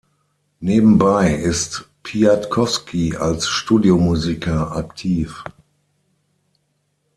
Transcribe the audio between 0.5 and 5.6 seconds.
Nebenbei ist Piatkowski als Studiomusiker aktiv.